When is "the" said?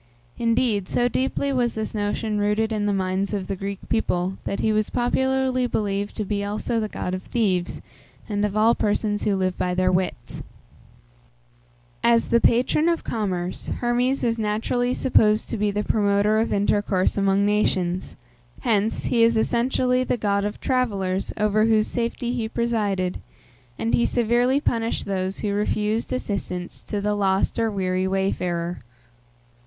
2.87-2.91, 3.45-3.55, 12.29-12.41, 15.69-15.83, 20.03-20.17, 27.01-27.13